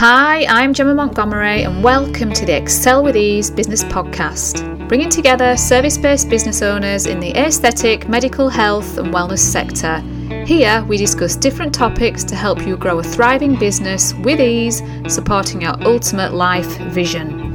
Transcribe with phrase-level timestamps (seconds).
[0.00, 5.58] Hi, I'm Gemma Montgomery, and welcome to the Excel with Ease business podcast, bringing together
[5.58, 10.00] service based business owners in the aesthetic, medical health, and wellness sector.
[10.46, 15.60] Here, we discuss different topics to help you grow a thriving business with ease, supporting
[15.60, 17.52] your ultimate life vision.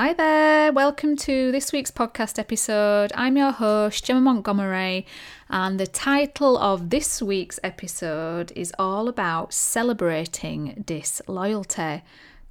[0.00, 3.10] Hi there, welcome to this week's podcast episode.
[3.16, 5.04] I'm your host, Gemma Montgomery,
[5.50, 12.04] and the title of this week's episode is all about celebrating disloyalty.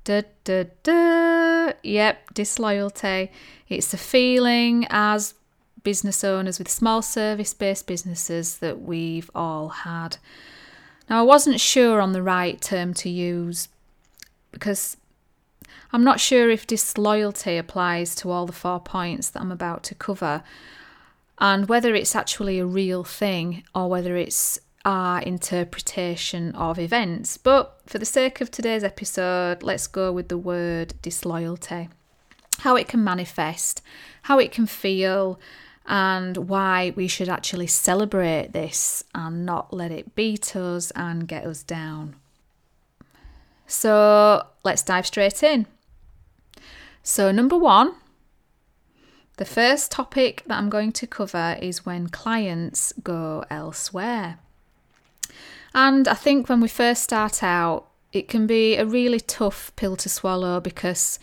[0.04, 1.72] Da, da, da.
[1.84, 3.32] Yep, disloyalty.
[3.70, 5.34] It's a feeling as
[5.84, 10.18] business owners with small service based businesses that we've all had.
[11.10, 13.70] Now, I wasn't sure on the right term to use
[14.52, 14.98] because
[15.94, 19.96] I'm not sure if disloyalty applies to all the four points that I'm about to
[19.96, 20.44] cover,
[21.40, 27.38] and whether it's actually a real thing or whether it's our interpretation of events.
[27.38, 31.90] But for the sake of today's episode, let's go with the word disloyalty
[32.62, 33.82] how it can manifest,
[34.24, 35.40] how it can feel,
[35.86, 41.46] and why we should actually celebrate this and not let it beat us and get
[41.46, 42.16] us down.
[43.68, 45.68] So let's dive straight in.
[47.10, 47.94] So, number one,
[49.38, 54.40] the first topic that I'm going to cover is when clients go elsewhere.
[55.74, 59.96] And I think when we first start out, it can be a really tough pill
[59.96, 61.18] to swallow because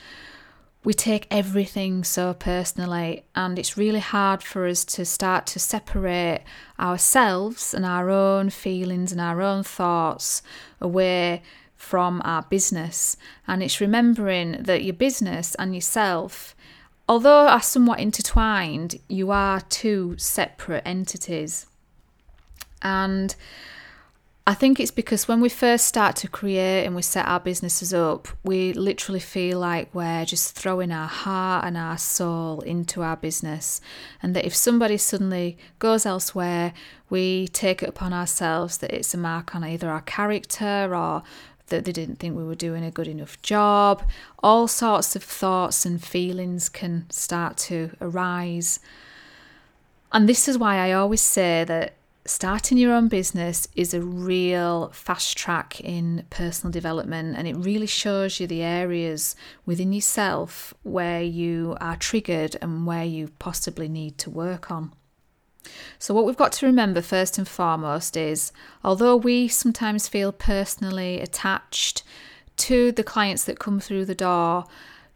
[0.85, 6.45] we take everything so personally, and it's really hard for us to start to separate
[6.81, 10.41] ourselves and our own feelings and our own thoughts
[10.81, 11.43] away
[11.85, 13.17] from our business.
[13.47, 16.57] And it's remembering that your business and yourself,
[17.09, 21.67] although are somewhat intertwined, you are two separate entities.
[22.83, 23.37] And
[24.47, 27.95] I think it's because when we first start to create and we set our businesses
[27.95, 33.17] up, we literally feel like we're just throwing our heart and our soul into our
[33.17, 33.81] business.
[34.23, 36.75] And that if somebody suddenly goes elsewhere,
[37.09, 41.23] we take it upon ourselves that it's a mark on either our character or
[41.69, 44.03] that they didn't think we were doing a good enough job.
[44.43, 48.81] All sorts of thoughts and feelings can start to arise.
[50.13, 51.95] And this is why I always say that
[52.27, 57.87] starting your own business is a real fast track in personal development and it really
[57.87, 59.37] shows you the areas
[59.67, 64.93] within yourself where you are triggered and where you possibly need to work on.
[65.99, 68.53] So, what we've got to remember first and foremost is
[68.83, 72.03] although we sometimes feel personally attached
[72.57, 74.65] to the clients that come through the door,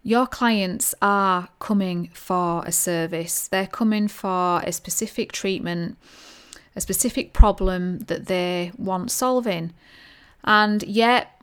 [0.02, 5.98] your clients are coming for a service, they're coming for a specific treatment,
[6.74, 9.72] a specific problem that they want solving.
[10.44, 11.38] And yet,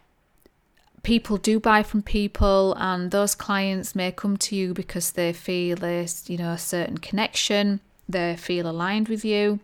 [1.03, 5.75] people do buy from people and those clients may come to you because they feel
[5.77, 9.59] there's you know a certain connection they feel aligned with you.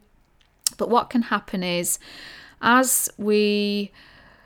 [0.78, 2.00] But what can happen is
[2.62, 3.91] as we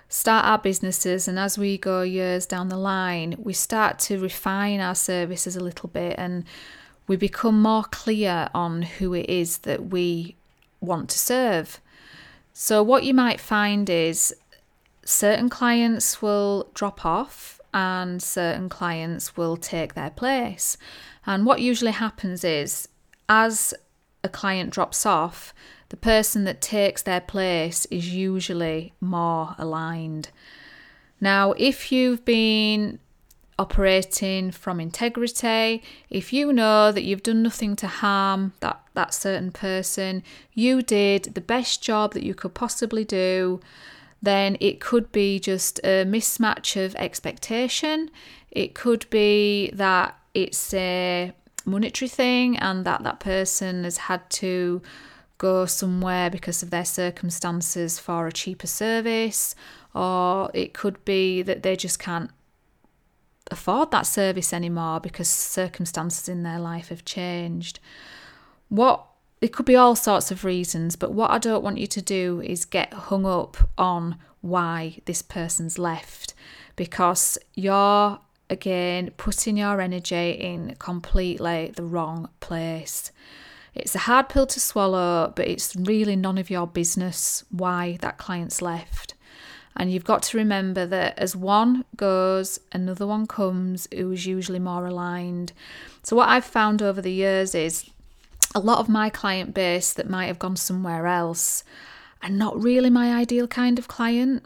[0.09, 4.79] start our businesses and as we go years down the line, we start to refine
[4.79, 6.45] our services a little bit and
[7.07, 10.35] we become more clear on who it is that we
[10.81, 11.79] want to serve.
[12.53, 14.33] So, what you might find is
[15.03, 20.77] certain clients will drop off and certain clients will take their place.
[21.25, 22.87] And what usually happens is,
[23.27, 23.73] as
[24.25, 25.53] a client drops off,
[25.89, 30.29] the person that takes their place is usually more aligned.
[31.21, 32.99] Now, if you've been
[33.57, 39.51] operating from integrity, if you know that you've done nothing to harm that, that certain
[39.51, 43.61] person, you did the best job that you could possibly do,
[44.21, 48.09] then it could be just a mismatch of expectation.
[48.49, 51.31] It could be that it's a
[51.65, 54.81] monetary thing and that that person has had to
[55.37, 59.55] go somewhere because of their circumstances for a cheaper service,
[59.93, 62.31] or it could be that they just can't
[63.51, 67.79] afford that service anymore because circumstances in their life have changed.
[68.69, 69.05] What
[69.41, 72.41] it could be all sorts of reasons, but what I don't want you to do
[72.41, 76.33] is get hung up on why this person's left
[76.75, 78.19] because you're
[78.49, 83.11] again, putting your energy in completely the wrong place.
[83.73, 88.17] It's a hard pill to swallow, but it's really none of your business why that
[88.17, 89.15] client's left.
[89.75, 94.59] And you've got to remember that as one goes, another one comes who is usually
[94.59, 95.51] more aligned.
[96.03, 97.89] So, what I've found over the years is
[98.53, 101.65] a lot of my client base that might have gone somewhere else
[102.21, 104.45] and not really my ideal kind of client.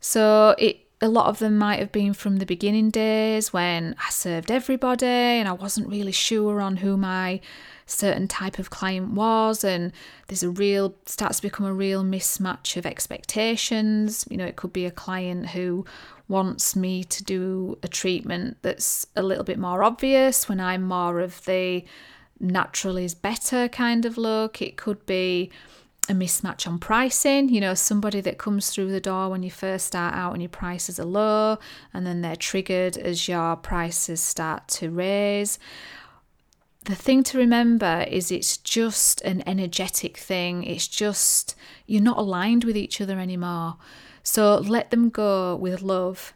[0.00, 4.10] So, it a lot of them might have been from the beginning days when I
[4.10, 7.40] served everybody and I wasn't really sure on who my
[7.86, 9.92] certain type of client was and
[10.28, 14.26] there's a real starts to become a real mismatch of expectations.
[14.30, 15.86] You know it could be a client who
[16.28, 21.20] wants me to do a treatment that's a little bit more obvious when I'm more
[21.20, 21.84] of the
[22.38, 24.60] natural is better kind of look.
[24.60, 25.50] It could be
[26.10, 27.48] a mismatch on pricing.
[27.48, 30.48] You know, somebody that comes through the door when you first start out and your
[30.48, 31.58] prices are low,
[31.94, 35.58] and then they're triggered as your prices start to raise.
[36.84, 40.64] The thing to remember is it's just an energetic thing.
[40.64, 41.54] It's just
[41.86, 43.76] you're not aligned with each other anymore.
[44.22, 46.34] So let them go with love.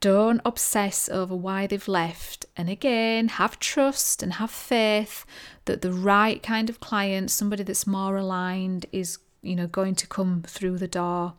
[0.00, 2.46] Don't obsess over why they've left.
[2.56, 5.24] And again, have trust and have faith
[5.64, 10.06] that the right kind of client, somebody that's more aligned, is you know going to
[10.06, 11.34] come through the door.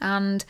[0.00, 0.44] And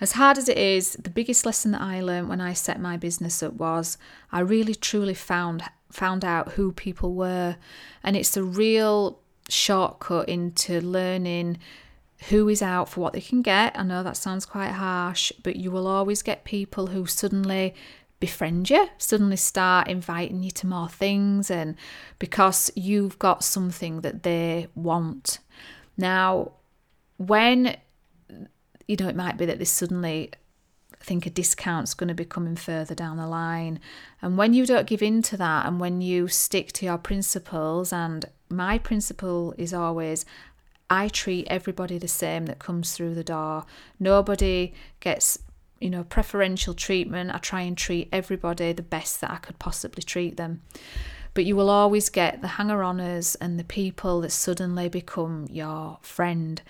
[0.00, 2.96] as hard as it is, the biggest lesson that I learned when I set my
[2.96, 3.96] business up was
[4.32, 7.56] I really truly found found out who people were,
[8.02, 11.58] and it's a real shortcut into learning
[12.28, 13.78] who is out for what they can get.
[13.78, 17.74] I know that sounds quite harsh, but you will always get people who suddenly
[18.20, 21.74] befriend you, suddenly start inviting you to more things, and
[22.18, 25.40] because you've got something that they want.
[25.96, 26.52] Now,
[27.16, 27.76] when
[28.86, 30.30] you know, it might be that they suddenly
[31.00, 33.80] think a discount's going to be coming further down the line.
[34.20, 37.92] And when you don't give in to that, and when you stick to your principles,
[37.92, 40.24] and my principle is always
[40.92, 43.64] I treat everybody the same that comes through the door.
[43.98, 45.38] Nobody gets
[45.80, 47.34] you know, preferential treatment.
[47.34, 50.60] I try and treat everybody the best that I could possibly treat them.
[51.32, 55.98] But you will always get the hanger oners and the people that suddenly become your
[56.02, 56.60] friend.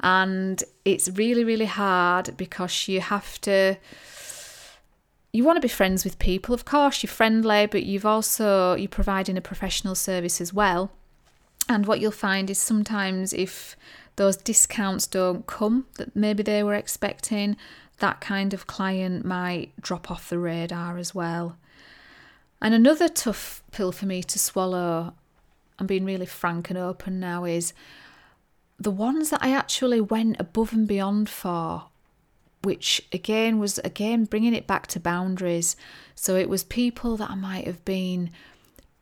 [0.00, 3.76] And it's really, really hard because you have to.
[5.34, 8.88] You want to be friends with people, of course, you're friendly, but you've also you're
[8.88, 10.92] providing a professional service as well.
[11.70, 13.76] And what you'll find is sometimes if
[14.16, 17.56] those discounts don't come that maybe they were expecting,
[18.00, 21.56] that kind of client might drop off the radar as well.
[22.60, 25.14] And another tough pill for me to swallow,
[25.78, 27.72] I'm being really frank and open now, is
[28.76, 31.84] the ones that I actually went above and beyond for,
[32.62, 35.76] which again was again bringing it back to boundaries.
[36.16, 38.30] So it was people that I might have been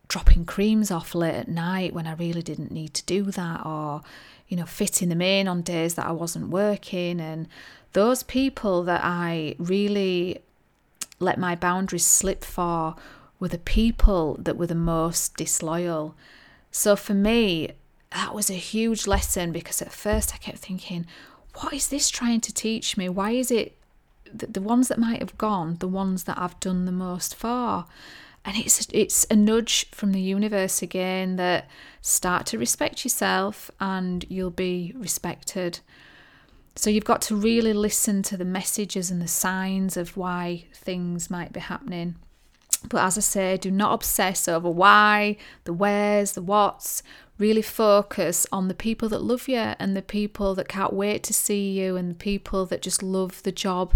[0.08, 4.02] dropping creams off late at night when I really didn't need to do that, or
[4.48, 7.48] you know, fitting them in on days that I wasn't working, and
[7.92, 10.40] those people that I really
[11.20, 12.96] let my boundaries slip for
[13.40, 16.14] were the people that were the most disloyal.
[16.70, 17.72] So for me,
[18.12, 21.06] that was a huge lesson because at first I kept thinking,
[21.54, 23.08] what is this trying to teach me?
[23.08, 23.76] Why is it
[24.32, 27.86] that the ones that might have gone, the ones that I've done the most for?
[28.44, 31.68] And it's it's a nudge from the universe again that
[32.00, 35.80] start to respect yourself and you'll be respected.
[36.76, 41.28] So you've got to really listen to the messages and the signs of why things
[41.28, 42.14] might be happening.
[42.88, 47.02] But as I say, do not obsess over why, the wheres, the whats.
[47.36, 51.34] Really focus on the people that love you and the people that can't wait to
[51.34, 53.94] see you and the people that just love the job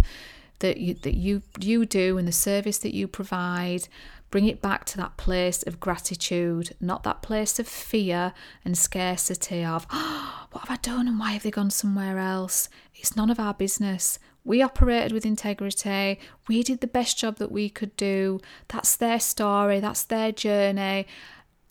[0.61, 3.89] that you that you you do and the service that you provide
[4.33, 8.33] Bring it back to that place of gratitude, not that place of fear
[8.65, 12.71] and scarcity of, oh, what have I done and why have they gone somewhere else?
[12.95, 14.19] It's none of our business.
[14.43, 16.19] We operated with integrity.
[16.49, 18.41] We did the best job that we could do.
[18.69, 21.07] That's their story, that's their journey.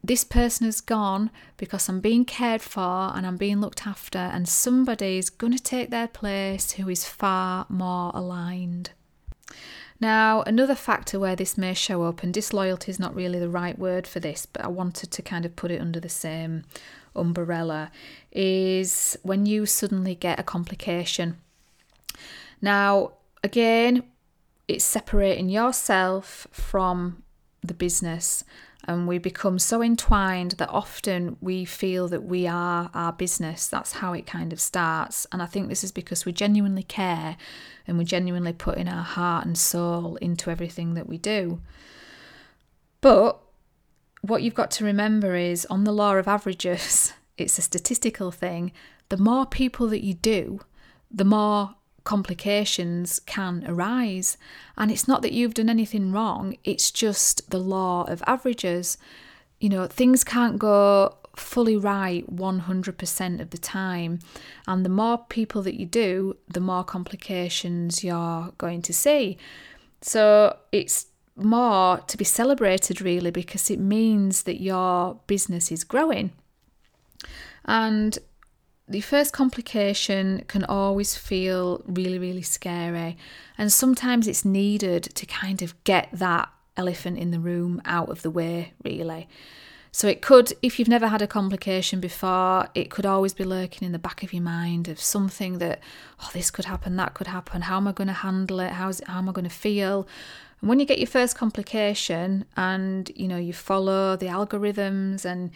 [0.03, 4.48] This person has gone because I'm being cared for and I'm being looked after, and
[4.48, 8.91] somebody's going to take their place who is far more aligned.
[10.01, 13.77] Now, another factor where this may show up, and disloyalty is not really the right
[13.77, 16.63] word for this, but I wanted to kind of put it under the same
[17.15, 17.91] umbrella,
[18.31, 21.38] is when you suddenly get a complication.
[22.63, 23.12] Now,
[23.43, 24.03] again,
[24.67, 27.22] it's separating yourself from
[27.62, 28.43] the business
[28.85, 33.67] and we become so entwined that often we feel that we are our business.
[33.67, 35.27] That's how it kind of starts.
[35.31, 37.38] And I think this is because we genuinely care
[37.85, 41.61] and we genuinely put in our heart and soul into everything that we do.
[43.01, 43.39] But
[44.21, 48.71] what you've got to remember is on the law of averages, it's a statistical thing.
[49.09, 50.61] The more people that you do,
[51.11, 54.38] the more complications can arise.
[54.77, 58.98] And it's not that you've done anything wrong, it's just the law of averages.
[59.60, 64.20] You know, things can't go fully right 100% of the time.
[64.67, 69.38] And the more people that you do, the more complications you're going to see.
[70.01, 76.31] So it's more to be celebrated, really, because it means that your business is growing.
[77.65, 78.17] And
[78.91, 83.17] the first complication can always feel really, really scary.
[83.57, 88.21] And sometimes it's needed to kind of get that elephant in the room out of
[88.21, 89.27] the way, really.
[89.93, 93.86] So it could, if you've never had a complication before, it could always be lurking
[93.86, 95.81] in the back of your mind of something that,
[96.21, 97.63] oh, this could happen, that could happen.
[97.63, 98.71] How am I going to handle it?
[98.71, 100.07] How's it, how am I going to feel?
[100.62, 105.51] And when you get your first complication and you know you follow the algorithms and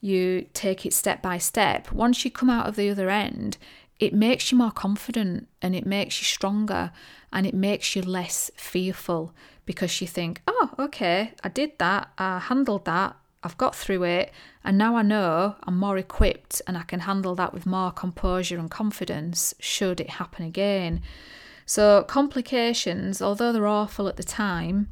[0.00, 3.58] you take it step by step, once you come out of the other end,
[3.98, 6.90] it makes you more confident and it makes you stronger
[7.32, 9.34] and it makes you less fearful
[9.66, 14.32] because you think, oh, okay, I did that, I handled that, I've got through it,
[14.64, 18.58] and now I know I'm more equipped and I can handle that with more composure
[18.58, 21.02] and confidence should it happen again.
[21.66, 24.88] So, complications, although they're awful at the time,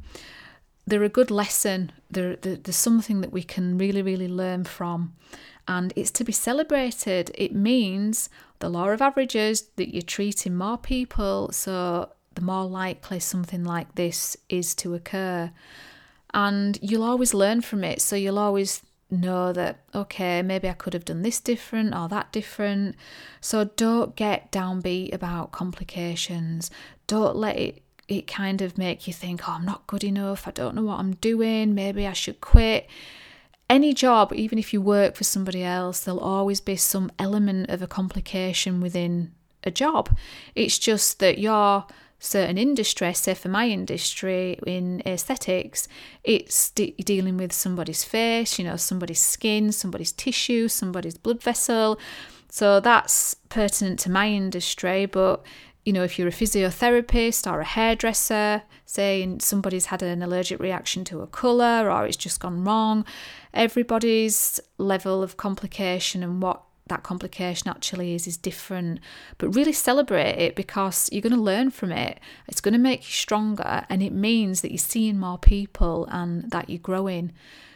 [0.89, 1.91] they're a good lesson.
[2.11, 5.13] They're, they're, there's something that we can really, really learn from.
[5.67, 7.31] And it's to be celebrated.
[7.35, 8.29] It means
[8.59, 13.95] the law of averages that you're treating more people, so the more likely something like
[13.95, 15.51] this is to occur
[16.33, 18.01] and you'll always learn from it.
[18.01, 22.31] So you'll always know that, okay, maybe I could have done this different or that
[22.31, 22.95] different.
[23.41, 26.69] So don't get downbeat about complications.
[27.07, 30.47] Don't let it it kind of make you think, oh, I'm not good enough.
[30.47, 31.75] I don't know what I'm doing.
[31.75, 32.89] Maybe I should quit.
[33.69, 37.83] Any job, even if you work for somebody else, there'll always be some element of
[37.83, 39.31] a complication within
[39.63, 40.17] a job.
[40.55, 41.85] It's just that you're
[42.17, 45.87] certain industry, say for my industry in aesthetics,
[46.23, 51.99] it's de- dealing with somebody's face, you know, somebody's skin, somebody's tissue, somebody's blood vessel.
[52.49, 55.05] So that's pertinent to my industry.
[55.05, 55.43] But,
[55.89, 61.03] you know, if you're a physiotherapist or a hairdresser, saying somebody's had an allergic reaction
[61.05, 63.03] to a colour or it's just gone wrong,
[63.55, 68.99] everybody's level of complication and what that complication actually is is different.
[69.39, 72.19] But really celebrate it because you're going to learn from it.
[72.47, 76.51] It's going to make you stronger and it means that you're seeing more people and
[76.51, 77.31] that you're growing.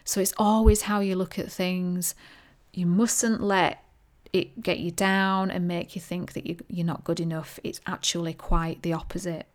[0.06, 2.14] So it's always how you look at things.
[2.74, 3.83] You mustn't let
[4.34, 8.34] it get you down and make you think that you're not good enough it's actually
[8.34, 9.48] quite the opposite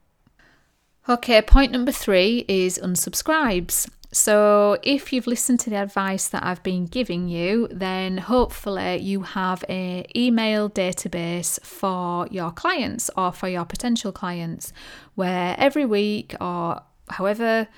[1.08, 3.88] Okay, point number three is unsubscribes.
[4.12, 9.22] So, if you've listened to the advice that I've been giving you, then hopefully you
[9.22, 14.70] have a email database for your clients or for your potential clients
[15.14, 17.68] where every week or however,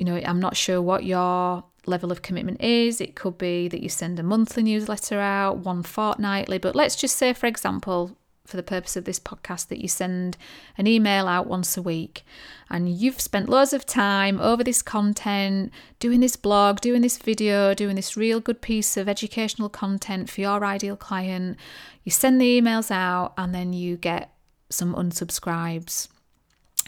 [0.00, 3.00] you know, I'm not sure what your level of commitment is.
[3.00, 7.16] It could be that you send a monthly newsletter out, one fortnightly, but let's just
[7.16, 10.36] say, for example, for the purpose of this podcast that you send
[10.76, 12.24] an email out once a week
[12.68, 17.72] and you've spent loads of time over this content, doing this blog, doing this video,
[17.72, 21.56] doing this real good piece of educational content for your ideal client.
[22.02, 24.34] You send the emails out and then you get
[24.70, 26.08] some unsubscribes.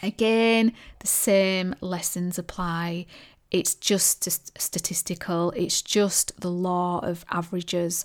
[0.02, 3.06] Again, the same lessons apply.
[3.54, 4.28] It's just
[4.60, 8.04] statistical, it's just the law of averages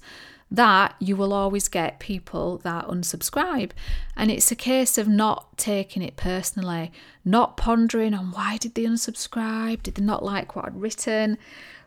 [0.52, 3.72] that you will always get people that unsubscribe.
[4.16, 6.92] And it's a case of not taking it personally,
[7.26, 9.82] not pondering on why did they unsubscribe?
[9.82, 11.40] Did they not like what I'd written?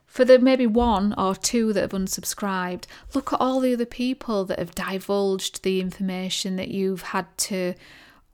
[0.06, 4.44] For the maybe one or two that have unsubscribed, look at all the other people
[4.46, 7.74] that have divulged the information that you've had to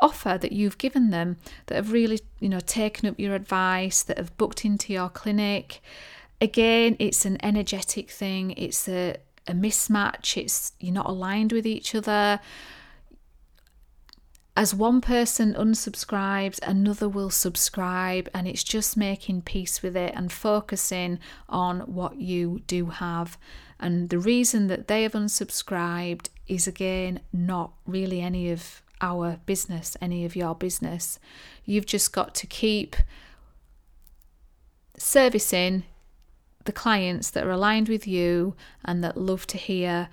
[0.01, 1.37] offer that you've given them,
[1.67, 5.81] that have really, you know, taken up your advice, that have booked into your clinic.
[6.41, 8.53] Again, it's an energetic thing.
[8.57, 9.17] It's a
[9.49, 12.41] a mismatch, it's you're not aligned with each other.
[14.57, 20.33] As one person unsubscribes, another will subscribe, and it's just making peace with it and
[20.33, 23.39] focusing on what you do have.
[23.79, 29.97] And the reason that they have unsubscribed is again not really any of our business,
[30.01, 31.19] any of your business.
[31.65, 32.97] You've just got to keep
[34.97, 35.85] servicing
[36.65, 40.09] the clients that are aligned with you and that love to hear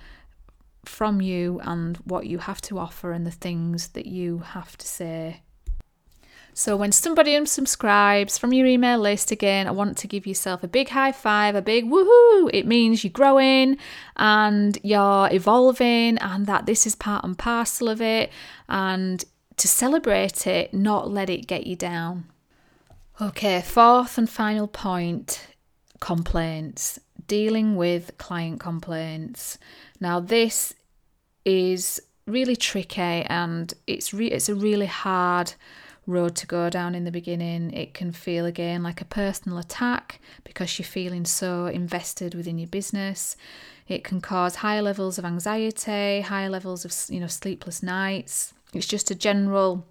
[0.84, 4.86] from you and what you have to offer and the things that you have to
[4.86, 5.42] say.
[6.58, 10.68] So when somebody unsubscribes from your email list again, I want to give yourself a
[10.68, 12.48] big high five, a big woohoo.
[12.50, 13.76] It means you're growing
[14.16, 18.32] and you're evolving and that this is part and parcel of it
[18.70, 19.22] and
[19.58, 22.24] to celebrate it, not let it get you down.
[23.20, 25.48] Okay, fourth and final point
[26.00, 26.98] complaints,
[27.28, 29.58] dealing with client complaints.
[30.00, 30.72] Now, this
[31.44, 35.52] is really tricky and it's re- it's a really hard
[36.06, 37.72] road to go down in the beginning.
[37.72, 42.68] It can feel again like a personal attack because you're feeling so invested within your
[42.68, 43.36] business.
[43.88, 48.54] It can cause higher levels of anxiety, higher levels of you know sleepless nights.
[48.72, 49.86] It's just a general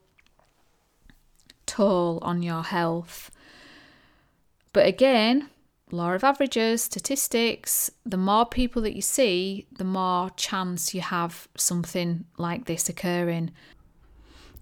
[1.65, 3.31] toll on your health.
[4.73, 5.49] But again,
[5.91, 11.47] law of averages, statistics, the more people that you see, the more chance you have
[11.55, 13.51] something like this occurring.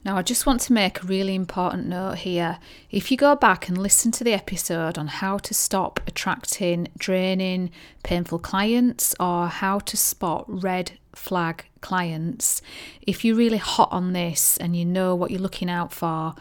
[0.06, 2.60] Now, I just want to make a really important note here.
[2.92, 7.72] If you go back and listen to the episode on how to stop attracting draining,
[8.04, 12.62] painful clients or how to spot red flag clients,
[13.02, 16.36] if you're really hot on this and you know what you're looking out for,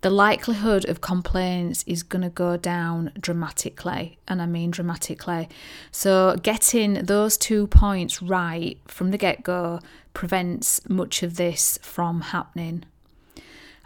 [0.00, 5.48] the likelihood of complaints is going to go down dramatically, and I mean dramatically.
[5.90, 9.80] So, getting those two points right from the get go
[10.14, 12.84] prevents much of this from happening.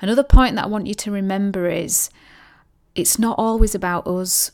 [0.01, 2.11] Another point that I want you to remember is
[2.95, 4.51] it's not always about us,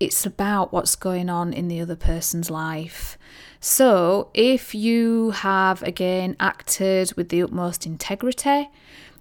[0.00, 3.18] it's about what's going on in the other person's life.
[3.60, 8.70] So, if you have again acted with the utmost integrity,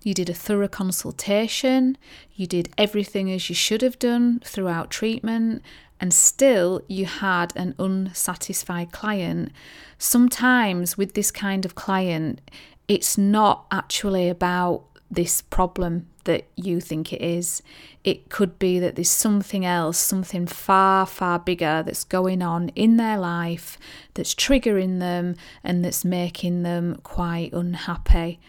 [0.06, 1.98] you did a thorough consultation,
[2.36, 5.64] you did everything as you should have done throughout treatment,
[6.00, 9.52] and still you had an unsatisfied client.
[9.98, 12.40] Sometimes with this kind of client,
[12.88, 17.64] it's not actually about this problem that you think it is.
[18.04, 22.98] It could be that there's something else, something far, far bigger that's going on in
[22.98, 23.80] their life
[24.14, 28.40] that's triggering them and that's making them quite unhappy.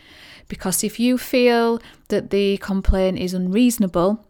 [0.49, 4.25] Because if you feel that the complaint is unreasonable,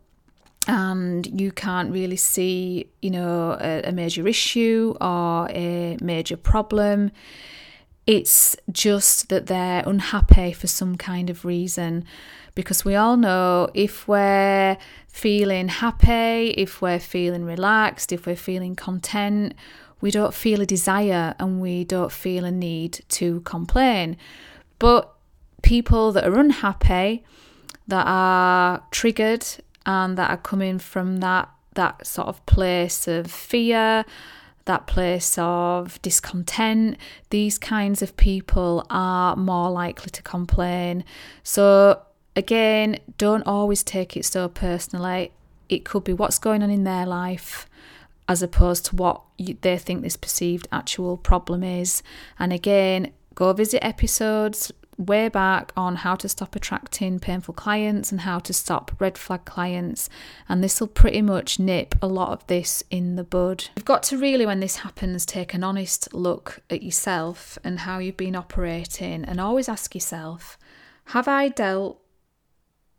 [0.68, 7.12] and you can't really see, you know, a, a major issue or a major problem,
[8.06, 12.04] it's just that they're unhappy for some kind of reason.
[12.54, 14.76] Because we all know if we're
[15.08, 19.54] feeling happy, if we're feeling relaxed, if we're feeling content,
[20.00, 24.16] we don't feel a desire and we don't feel a need to complain.
[24.78, 25.15] But
[25.66, 27.24] people that are unhappy,
[27.88, 29.44] that are triggered,
[29.84, 34.04] and that are coming from that that sort of place of fear,
[34.64, 36.96] that place of discontent,
[37.30, 41.04] these kinds of people are more likely to complain.
[41.42, 42.00] So,
[42.34, 45.32] again, don't always take it so personally.
[45.68, 47.68] It could be what's going on in their life
[48.28, 52.02] as opposed to what you, they think this perceived actual problem is.
[52.38, 58.22] And again, go visit episodes way back on how to stop attracting painful clients and
[58.22, 60.08] how to stop red flag clients.
[60.48, 63.68] And this will pretty much nip a lot of this in the bud.
[63.76, 67.98] You've got to really, when this happens, take an honest look at yourself and how
[67.98, 70.58] you've been operating and always ask yourself
[71.06, 72.00] Have I dealt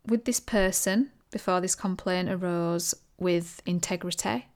[0.05, 4.47] with this person before this complaint arose with integrity?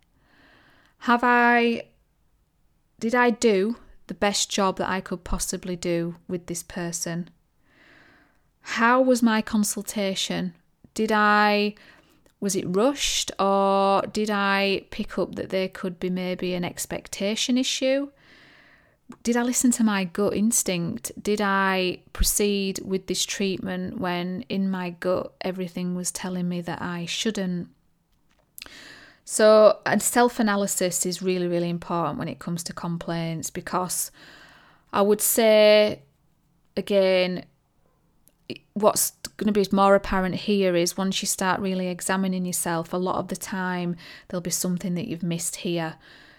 [0.99, 1.83] Have I,
[2.99, 3.77] did I do
[4.11, 7.29] the best job that I could possibly do with this person.
[8.75, 10.53] How was my consultation?
[10.93, 11.75] Did I
[12.41, 17.57] was it rushed or did I pick up that there could be maybe an expectation
[17.57, 18.09] issue?
[19.23, 21.13] Did I listen to my gut instinct?
[21.23, 26.81] Did I proceed with this treatment when in my gut everything was telling me that
[26.81, 27.69] I shouldn't?
[29.25, 34.11] So, uh, and self analysis is really, really important when it comes to complaints because
[34.91, 36.01] I would say,
[36.75, 37.45] again,
[38.73, 42.97] what's going to be more apparent here is once you start really examining yourself, a
[42.97, 43.95] lot of the time
[44.27, 45.95] there'll be something that you've missed here.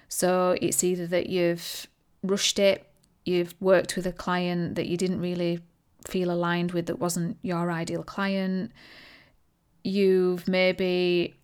[0.09, 1.87] So, it's either that you've
[2.23, 2.87] rushed it,
[3.25, 5.61] you've worked with a client that you didn't really
[6.07, 8.73] feel aligned with, that wasn't your ideal client,
[9.85, 11.37] you've maybe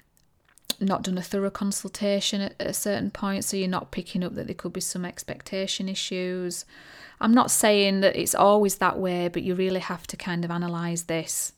[0.80, 4.46] not done a thorough consultation at, a certain point, so you're not picking up that
[4.46, 6.64] there could be some expectation issues.
[7.20, 10.50] I'm not saying that it's always that way, but you really have to kind of
[10.50, 11.52] analyse this.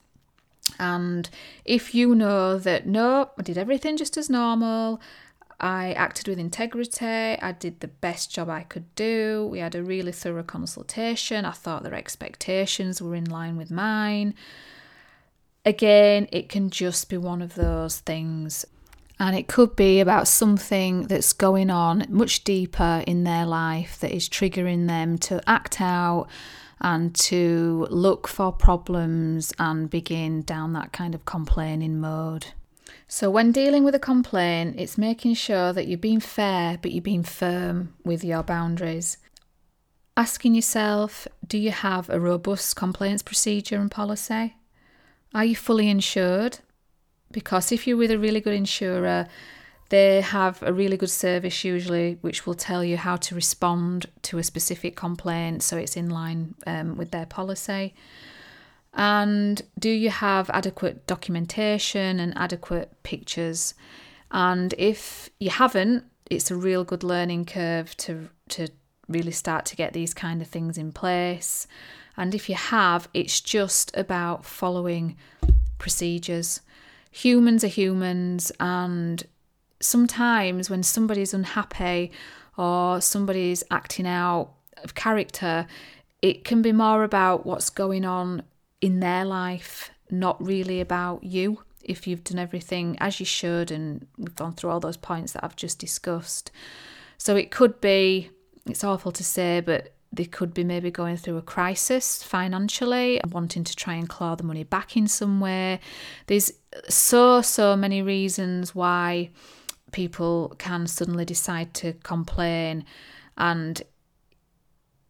[0.78, 1.28] And
[1.64, 5.00] if you know that, no, I did everything just as normal,
[5.58, 9.82] I acted with integrity, I did the best job I could do, we had a
[9.82, 14.34] really thorough consultation, I thought their expectations were in line with mine
[15.64, 18.64] Again, it can just be one of those things.
[19.20, 24.12] And it could be about something that's going on much deeper in their life that
[24.12, 26.26] is triggering them to act out
[26.80, 32.46] and to look for problems and begin down that kind of complaining mode.
[33.08, 37.02] So, when dealing with a complaint, it's making sure that you're being fair but you're
[37.02, 39.18] being firm with your boundaries.
[40.16, 44.56] Asking yourself, do you have a robust complaints procedure and policy?
[45.34, 46.60] Are you fully insured?
[47.32, 49.26] Because if you're with a really good insurer,
[49.90, 54.38] they have a really good service usually, which will tell you how to respond to
[54.38, 57.94] a specific complaint so it's in line um, with their policy.
[58.94, 63.74] And do you have adequate documentation and adequate pictures?
[64.30, 68.68] And if you haven't, it's a real good learning curve to to
[69.08, 71.66] really start to get these kind of things in place.
[72.16, 75.16] And if you have, it's just about following
[75.78, 76.60] procedures.
[77.10, 79.24] Humans are humans, and
[79.80, 82.12] sometimes when somebody's unhappy
[82.56, 84.52] or somebody's acting out
[84.84, 85.66] of character,
[86.22, 88.42] it can be more about what's going on
[88.80, 91.62] in their life, not really about you.
[91.82, 95.42] If you've done everything as you should, and we've gone through all those points that
[95.42, 96.50] I've just discussed.
[97.18, 98.30] So it could be,
[98.66, 103.32] it's awful to say, but they could be maybe going through a crisis financially and
[103.32, 105.80] wanting to try and claw the money back in some way.
[106.26, 106.52] There's
[106.88, 109.30] so, so many reasons why
[109.92, 112.84] people can suddenly decide to complain.
[113.36, 113.82] And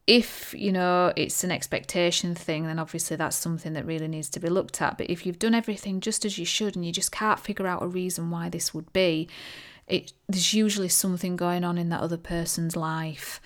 [0.07, 4.41] if you know it's an expectation thing then obviously that's something that really needs to
[4.41, 7.13] be looked at but if you've done everything just as you should and you just
[7.13, 9.29] can't figure out a reason why this would be
[9.87, 13.41] it there's usually something going on in that other person's life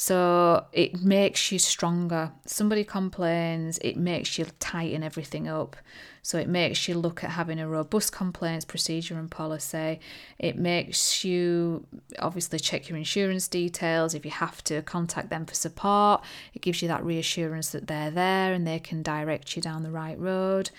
[0.00, 2.30] so it makes you stronger.
[2.46, 5.74] Somebody complains, it makes you tighten everything up.
[6.22, 9.98] So it makes you look at having a robust complaints procedure and policy.
[10.38, 11.84] It makes you
[12.20, 14.14] obviously check your insurance details.
[14.14, 16.22] If you have to contact them for support,
[16.54, 19.90] it gives you that reassurance that they're there and they can direct you down the
[19.90, 20.70] right road.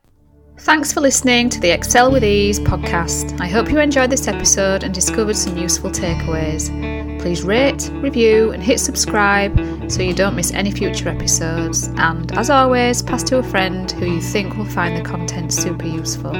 [0.61, 3.39] Thanks for listening to the Excel with Ease podcast.
[3.41, 6.71] I hope you enjoyed this episode and discovered some useful takeaways.
[7.21, 9.55] Please rate, review, and hit subscribe
[9.91, 11.89] so you don't miss any future episodes.
[11.99, 15.87] And as always, pass to a friend who you think will find the content super
[15.87, 16.33] useful.